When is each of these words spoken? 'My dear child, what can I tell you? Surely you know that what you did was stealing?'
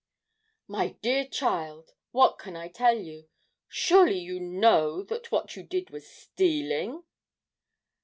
'My 0.67 0.93
dear 1.03 1.27
child, 1.27 1.91
what 2.09 2.39
can 2.39 2.55
I 2.55 2.69
tell 2.69 2.97
you? 2.97 3.29
Surely 3.67 4.17
you 4.17 4.39
know 4.39 5.03
that 5.03 5.31
what 5.31 5.55
you 5.55 5.61
did 5.61 5.91
was 5.91 6.09
stealing?' 6.09 7.03